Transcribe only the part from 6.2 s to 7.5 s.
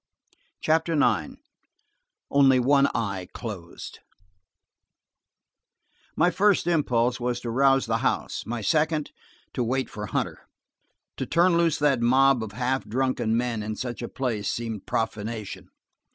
FIRST impulse was